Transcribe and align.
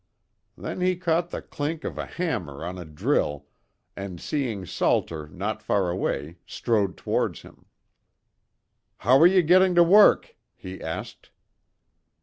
Then 0.57 0.81
he 0.81 0.95
caught 0.95 1.29
the 1.29 1.43
clink 1.43 1.83
of 1.83 1.99
a 1.99 2.07
hammer 2.07 2.65
on 2.65 2.79
a 2.79 2.85
drill, 2.85 3.45
and 3.95 4.19
seeing 4.19 4.65
Salter 4.65 5.27
not 5.27 5.61
far 5.61 5.91
away 5.91 6.37
strode 6.47 6.97
towards 6.97 7.43
him. 7.43 7.67
"How 8.97 9.19
are 9.19 9.27
you 9.27 9.43
getting 9.43 9.75
to 9.75 9.83
work?" 9.83 10.35
he 10.55 10.81
asked. 10.81 11.29